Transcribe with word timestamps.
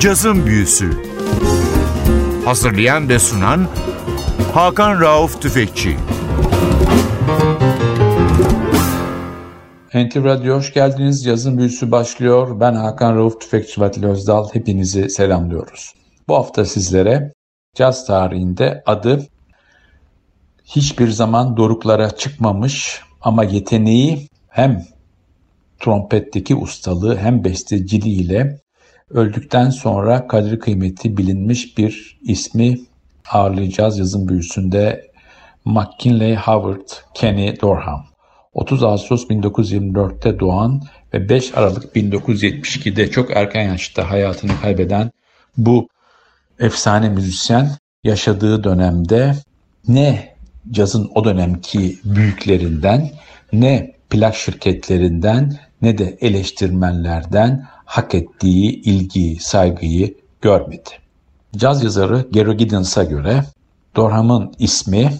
Cazın 0.00 0.46
Büyüsü 0.46 0.90
Hazırlayan 2.44 3.08
ve 3.08 3.18
sunan 3.18 3.68
Hakan 4.54 5.00
Rauf 5.00 5.42
Tüfekçi 5.42 5.96
NTV 9.94 10.24
Radyo 10.24 10.56
hoş 10.56 10.74
geldiniz. 10.74 11.26
Yazın 11.26 11.58
büyüsü 11.58 11.90
başlıyor. 11.90 12.60
Ben 12.60 12.74
Hakan 12.74 13.16
Rauf 13.16 13.40
Tüfekçi 13.40 13.80
Vatil 13.80 14.04
Özdal. 14.04 14.48
Hepinizi 14.52 15.10
selamlıyoruz. 15.10 15.94
Bu 16.28 16.34
hafta 16.34 16.64
sizlere 16.64 17.32
caz 17.74 18.06
tarihinde 18.06 18.82
adı 18.86 19.26
hiçbir 20.64 21.08
zaman 21.08 21.56
doruklara 21.56 22.10
çıkmamış 22.10 23.00
ama 23.20 23.44
yeteneği 23.44 24.28
hem 24.48 24.84
trompetteki 25.80 26.54
ustalığı 26.54 27.16
hem 27.16 27.44
besteciliğiyle 27.44 28.60
öldükten 29.10 29.70
sonra 29.70 30.28
kadri 30.28 30.58
kıymeti 30.58 31.16
bilinmiş 31.16 31.78
bir 31.78 32.18
ismi 32.22 32.80
ağırlayacağız 33.30 33.98
yazın 33.98 34.28
büyüsünde 34.28 35.10
McKinley 35.64 36.36
Howard 36.36 36.88
Kenny 37.14 37.60
Dorham. 37.60 38.06
30 38.52 38.82
Ağustos 38.82 39.26
1924'te 39.26 40.40
doğan 40.40 40.82
ve 41.14 41.28
5 41.28 41.54
Aralık 41.54 41.96
1972'de 41.96 43.10
çok 43.10 43.36
erken 43.36 43.62
yaşta 43.62 44.10
hayatını 44.10 44.52
kaybeden 44.62 45.10
bu 45.56 45.88
efsane 46.58 47.08
müzisyen 47.08 47.70
yaşadığı 48.04 48.64
dönemde 48.64 49.34
ne 49.88 50.34
cazın 50.70 51.10
o 51.14 51.24
dönemki 51.24 51.98
büyüklerinden 52.04 53.10
ne 53.52 53.92
plak 54.10 54.34
şirketlerinden 54.34 55.58
ne 55.82 55.98
de 55.98 56.18
eleştirmenlerden 56.20 57.66
hak 57.90 58.14
ettiği 58.14 58.82
ilgiyi, 58.82 59.40
saygıyı 59.40 60.14
görmedi. 60.40 60.90
Caz 61.56 61.84
yazarı 61.84 62.28
Gary 62.32 62.52
Giddens'a 62.52 63.04
göre 63.04 63.44
Dorham'ın 63.96 64.52
ismi 64.58 65.12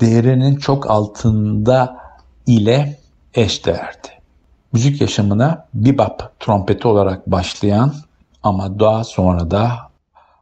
değerinin 0.00 0.56
çok 0.56 0.90
altında 0.90 1.96
ile 2.46 2.98
eşdeğerdi. 3.34 4.08
Müzik 4.72 5.00
yaşamına 5.00 5.66
bebop 5.74 6.40
trompeti 6.40 6.88
olarak 6.88 7.26
başlayan 7.26 7.94
ama 8.42 8.80
daha 8.80 9.04
sonra 9.04 9.50
da 9.50 9.72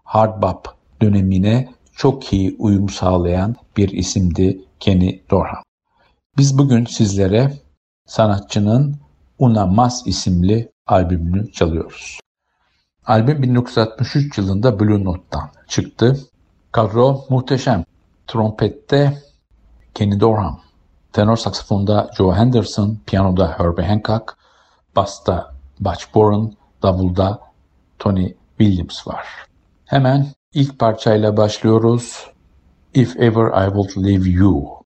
hard 0.05 0.43
bop 0.43 0.69
dönemine 1.03 1.69
çok 1.93 2.33
iyi 2.33 2.57
uyum 2.59 2.89
sağlayan 2.89 3.57
bir 3.77 3.89
isimdi 3.89 4.61
Kenny 4.81 5.21
Dorham. 5.31 5.63
Biz 6.39 6.59
bugün 6.59 6.85
sizlere 6.85 7.53
sanatçının 8.07 8.97
Una 9.39 9.67
Mas 9.67 10.07
isimli 10.07 10.76
albümünü 10.87 11.53
çalıyoruz. 11.53 12.21
Albüm 13.07 13.43
1963 13.43 14.39
yılında 14.39 14.81
Blue 14.81 15.05
Note'dan 15.05 15.51
çıktı. 15.69 16.17
Kadro 16.73 17.25
muhteşem. 17.29 17.85
Trompette 18.27 19.23
Kenny 19.95 20.21
Dorham, 20.21 20.61
tenor 21.13 21.37
saksafonda 21.37 22.11
Joe 22.17 22.35
Henderson, 22.35 22.99
piyanoda 23.07 23.59
Herbie 23.59 23.85
Hancock, 23.85 24.37
basta 24.97 25.55
Butch 25.81 26.15
Boren, 26.15 26.53
davulda 26.83 27.41
Tony 27.99 28.35
Williams 28.59 29.07
var. 29.07 29.27
Hemen 29.85 30.27
ilk 30.55 30.79
parçayla 30.79 31.37
başlıyoruz. 31.37 32.27
If 32.95 33.17
Ever 33.17 33.67
I 33.67 33.73
Will 33.75 34.05
Leave 34.05 34.31
You. 34.31 34.77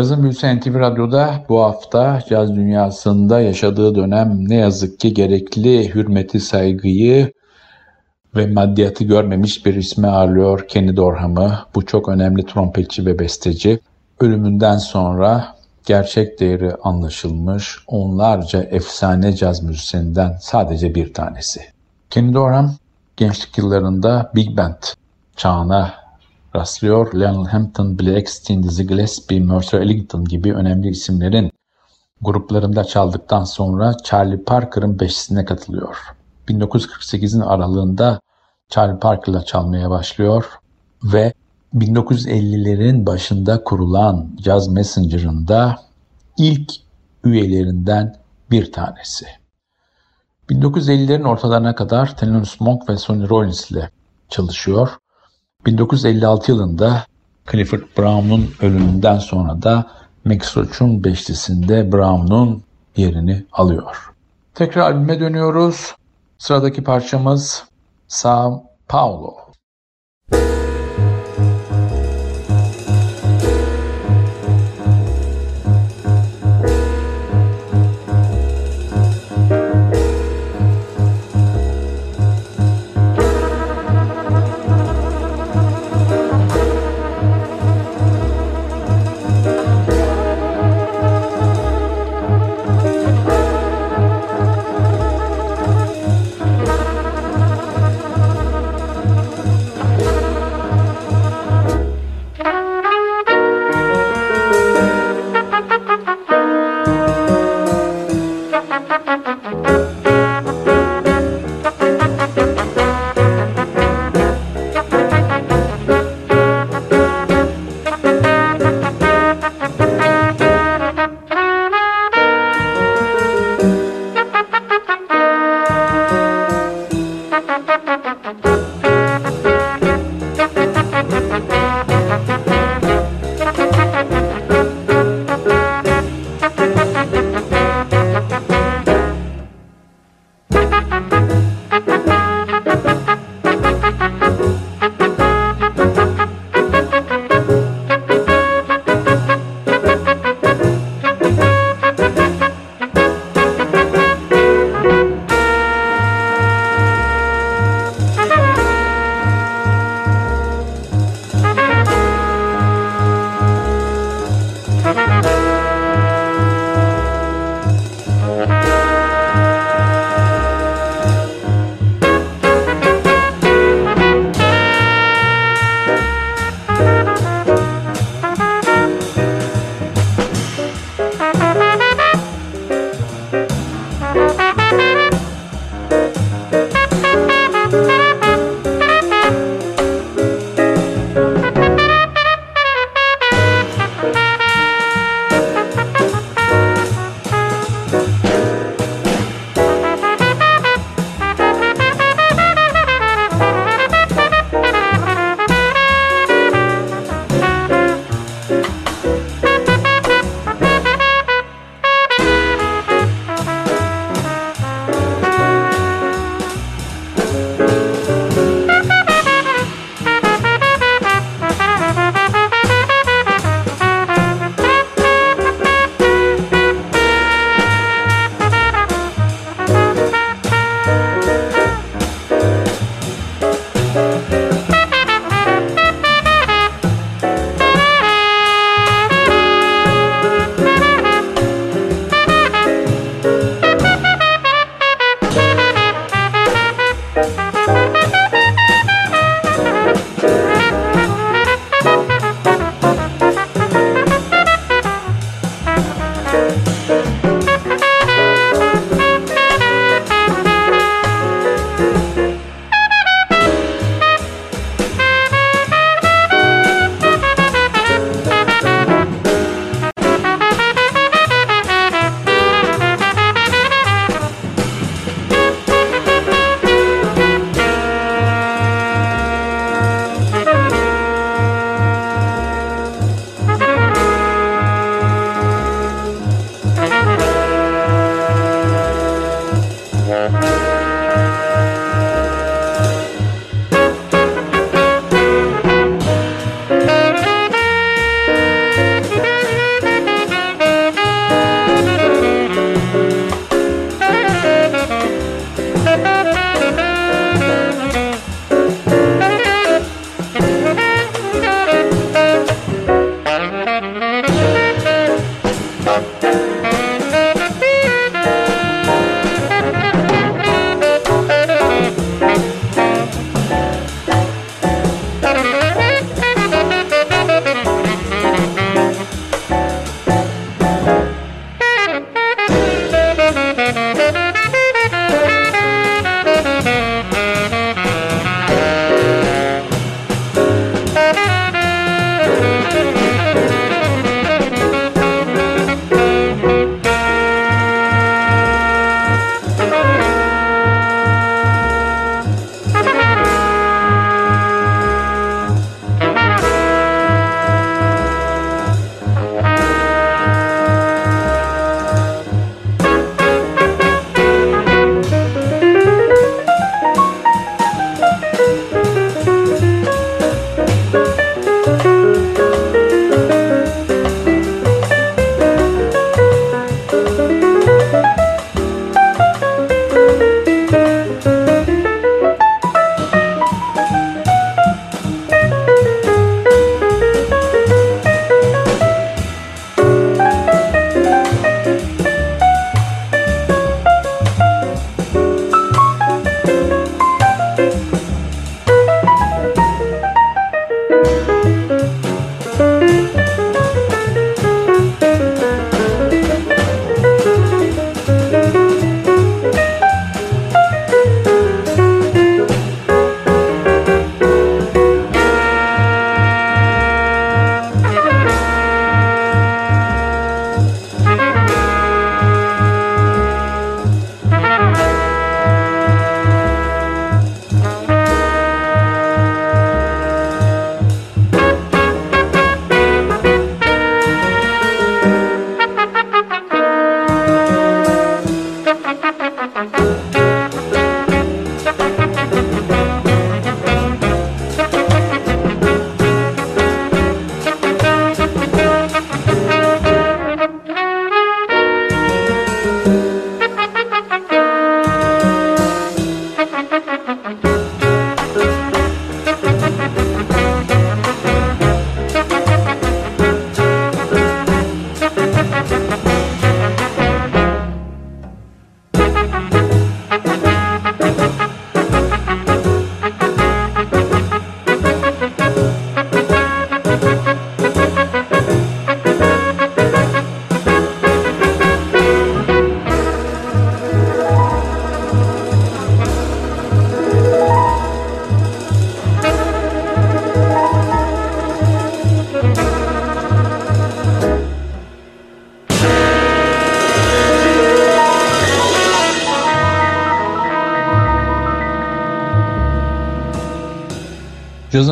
Cazın 0.00 0.22
Büyüsü 0.22 0.56
NTV 0.56 0.74
Radyo'da 0.74 1.44
bu 1.48 1.60
hafta 1.62 2.22
caz 2.28 2.56
dünyasında 2.56 3.40
yaşadığı 3.40 3.94
dönem 3.94 4.48
ne 4.48 4.54
yazık 4.54 5.00
ki 5.00 5.14
gerekli 5.14 5.94
hürmeti, 5.94 6.40
saygıyı 6.40 7.32
ve 8.36 8.46
maddiyatı 8.46 9.04
görmemiş 9.04 9.66
bir 9.66 9.74
ismi 9.74 10.06
ağırlıyor 10.06 10.68
Kenny 10.68 10.96
Dorham'ı. 10.96 11.58
Bu 11.74 11.86
çok 11.86 12.08
önemli 12.08 12.46
trompetçi 12.46 13.06
ve 13.06 13.18
besteci. 13.18 13.80
Ölümünden 14.20 14.76
sonra 14.76 15.56
gerçek 15.86 16.40
değeri 16.40 16.74
anlaşılmış 16.82 17.78
onlarca 17.86 18.62
efsane 18.62 19.36
caz 19.36 19.62
müzisyeninden 19.62 20.36
sadece 20.40 20.94
bir 20.94 21.14
tanesi. 21.14 21.60
Kenny 22.10 22.34
Dorham 22.34 22.74
gençlik 23.16 23.58
yıllarında 23.58 24.32
Big 24.34 24.56
Band 24.56 24.82
çağına 25.36 25.99
rastlıyor. 26.56 27.14
Lionel 27.14 27.46
Hampton, 27.46 27.98
Billy 27.98 28.16
Eckstein, 28.16 28.62
Dizzy 28.62 28.82
Gillespie, 28.82 29.40
Mercer 29.40 29.80
Ellington 29.80 30.24
gibi 30.24 30.54
önemli 30.54 30.88
isimlerin 30.88 31.50
gruplarında 32.20 32.84
çaldıktan 32.84 33.44
sonra 33.44 33.96
Charlie 34.04 34.44
Parker'ın 34.44 35.00
beşisine 35.00 35.44
katılıyor. 35.44 35.96
1948'in 36.48 37.40
aralığında 37.40 38.20
Charlie 38.68 38.98
Parker'la 38.98 39.44
çalmaya 39.44 39.90
başlıyor 39.90 40.44
ve 41.04 41.32
1950'lerin 41.74 43.06
başında 43.06 43.64
kurulan 43.64 44.30
Jazz 44.44 44.68
Messenger'ın 44.68 45.48
da 45.48 45.76
ilk 46.38 46.72
üyelerinden 47.24 48.16
bir 48.50 48.72
tanesi. 48.72 49.26
1950'lerin 50.50 51.28
ortalarına 51.28 51.74
kadar 51.74 52.16
Thelonious 52.16 52.60
Monk 52.60 52.88
ve 52.88 52.96
Sonny 52.96 53.28
Rollins 53.28 53.70
ile 53.70 53.90
çalışıyor. 54.28 54.98
1956 55.66 56.52
yılında 56.52 57.04
Clifford 57.50 57.82
Brown'un 57.98 58.50
ölümünden 58.62 59.18
sonra 59.18 59.62
da 59.62 59.86
Max 60.24 60.56
Roach'un 60.56 61.04
beşlisinde 61.04 61.92
Brown'un 61.92 62.62
yerini 62.96 63.44
alıyor. 63.52 64.12
Tekrar 64.54 64.82
albüme 64.82 65.20
dönüyoruz. 65.20 65.94
Sıradaki 66.38 66.84
parçamız 66.84 67.64
Sao 68.08 68.64
Paulo. 68.88 69.49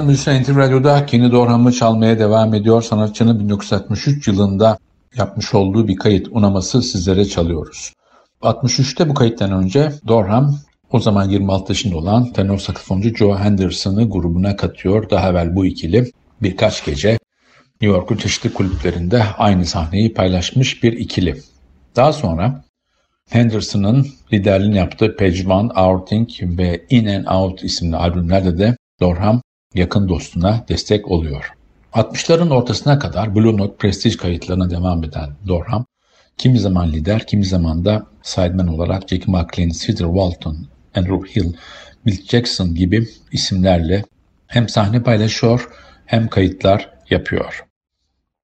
Büyüsü 0.08 0.42
NTV 0.42 0.56
Radyo'da 0.56 1.06
Kenny 1.06 1.32
Dorham'ı 1.32 1.72
çalmaya 1.72 2.18
devam 2.18 2.54
ediyor. 2.54 2.82
Sanatçının 2.82 3.40
1963 3.40 4.28
yılında 4.28 4.78
yapmış 5.16 5.54
olduğu 5.54 5.88
bir 5.88 5.96
kayıt 5.96 6.28
unaması 6.30 6.82
sizlere 6.82 7.24
çalıyoruz. 7.24 7.92
63'te 8.42 9.08
bu 9.08 9.14
kayıttan 9.14 9.52
önce 9.52 9.92
Dorham 10.06 10.58
o 10.90 11.00
zaman 11.00 11.28
26 11.28 11.72
yaşında 11.72 11.96
olan 11.96 12.32
tenor 12.32 12.58
saksafoncu 12.58 13.16
Joe 13.16 13.36
Henderson'ı 13.36 14.10
grubuna 14.10 14.56
katıyor. 14.56 15.10
Daha 15.10 15.30
evvel 15.30 15.56
bu 15.56 15.66
ikili 15.66 16.12
birkaç 16.42 16.84
gece 16.84 17.18
New 17.80 17.96
York'un 17.96 18.16
çeşitli 18.16 18.52
kulüplerinde 18.52 19.22
aynı 19.38 19.64
sahneyi 19.64 20.14
paylaşmış 20.14 20.82
bir 20.82 20.92
ikili. 20.92 21.42
Daha 21.96 22.12
sonra 22.12 22.64
Henderson'ın 23.30 24.06
liderliğini 24.32 24.76
yaptığı 24.76 25.16
Page 25.16 25.48
One, 25.48 25.72
Outing 25.72 26.28
ve 26.42 26.86
In 26.90 27.06
and 27.06 27.26
Out 27.26 27.64
isimli 27.64 27.96
albümlerde 27.96 28.58
de 28.58 28.76
Dorham 29.00 29.40
yakın 29.78 30.08
dostuna 30.08 30.64
destek 30.68 31.10
oluyor. 31.10 31.52
60'ların 31.92 32.54
ortasına 32.54 32.98
kadar 32.98 33.34
Blue 33.34 33.56
Note 33.56 33.76
prestij 33.76 34.16
kayıtlarına 34.16 34.70
devam 34.70 35.04
eden 35.04 35.30
Dorham, 35.48 35.86
kimi 36.38 36.58
zaman 36.58 36.92
lider, 36.92 37.26
kimi 37.26 37.44
zaman 37.44 37.84
da 37.84 38.06
sideman 38.22 38.68
olarak 38.68 39.08
Jackie 39.08 39.32
McLean, 39.32 39.68
Cedar 39.68 40.06
Walton, 40.06 40.56
Andrew 40.94 41.40
Hill 41.40 41.52
Bill 42.06 42.26
Jackson 42.26 42.74
gibi 42.74 43.08
isimlerle 43.32 44.04
hem 44.46 44.68
sahne 44.68 45.02
paylaşıyor 45.02 45.68
hem 46.06 46.28
kayıtlar 46.28 46.90
yapıyor. 47.10 47.64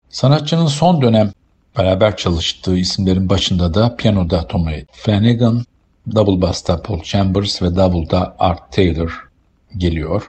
Sanatçının 0.08 0.66
son 0.66 1.02
dönem 1.02 1.32
beraber 1.78 2.16
çalıştığı 2.16 2.76
isimlerin 2.76 3.28
başında 3.28 3.74
da 3.74 3.96
piyanoda 3.96 4.46
Tommy 4.46 4.84
Flanagan, 4.92 5.64
double 6.14 6.42
bass'ta 6.42 6.82
Paul 6.82 7.02
Chambers 7.02 7.62
ve 7.62 7.76
double'da 7.76 8.36
Art 8.38 8.72
Taylor 8.72 9.28
geliyor. 9.76 10.28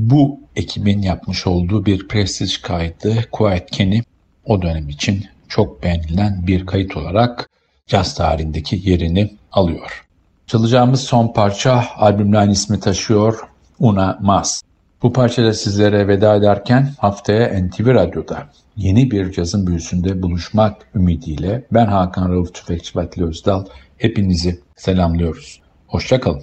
Bu 0.00 0.40
ekibin 0.56 1.02
yapmış 1.02 1.46
olduğu 1.46 1.86
bir 1.86 2.08
prestij 2.08 2.56
kaydı 2.56 3.24
Quiet 3.32 3.70
Kenny 3.70 4.02
o 4.44 4.62
dönem 4.62 4.88
için 4.88 5.24
çok 5.48 5.82
beğenilen 5.82 6.46
bir 6.46 6.66
kayıt 6.66 6.96
olarak 6.96 7.50
caz 7.86 8.14
tarihindeki 8.14 8.80
yerini 8.84 9.36
alıyor. 9.52 10.06
Çalacağımız 10.46 11.00
son 11.00 11.32
parça 11.32 11.84
albümün 11.96 12.32
aynı 12.32 12.52
ismi 12.52 12.80
taşıyor 12.80 13.38
Una 13.78 14.18
Mas. 14.22 14.62
Bu 15.02 15.12
parçada 15.12 15.52
sizlere 15.52 16.08
veda 16.08 16.36
ederken 16.36 16.90
haftaya 16.98 17.62
NTV 17.62 17.86
Radyo'da 17.86 18.48
yeni 18.76 19.10
bir 19.10 19.32
cazın 19.32 19.66
büyüsünde 19.66 20.22
buluşmak 20.22 20.76
ümidiyle 20.94 21.64
ben 21.72 21.86
Hakan 21.86 22.32
Rauf 22.32 22.54
Tüfekçi 22.54 22.98
Vatili 22.98 23.24
Özdal 23.24 23.64
hepinizi 23.98 24.60
selamlıyoruz. 24.76 25.60
Hoşçakalın. 25.86 26.42